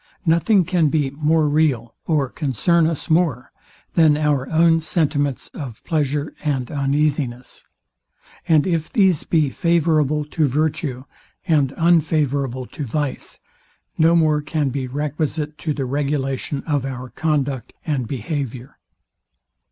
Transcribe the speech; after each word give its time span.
Nothing 0.25 0.65
can 0.65 0.87
be 0.87 1.11
more 1.11 1.47
real, 1.47 1.93
or 2.07 2.27
concern 2.27 2.87
us 2.87 3.07
more, 3.07 3.51
than 3.93 4.17
our 4.17 4.49
own 4.51 4.81
sentiments 4.81 5.49
of 5.49 5.83
pleasure 5.83 6.33
and 6.43 6.71
uneasiness; 6.71 7.65
and 8.47 8.65
if 8.65 8.91
these 8.91 9.23
be 9.25 9.51
favourable 9.51 10.25
to 10.25 10.47
virtue, 10.47 11.03
and 11.45 11.71
unfavourable 11.77 12.65
to 12.65 12.83
vice, 12.83 13.39
no 13.95 14.15
more 14.15 14.41
can 14.41 14.69
be 14.69 14.87
requisite 14.87 15.55
to 15.59 15.71
the 15.71 15.85
regulation 15.85 16.63
of 16.65 16.83
our 16.83 17.11
conduct 17.11 17.71
and 17.85 18.07
behaviour. 18.07 18.79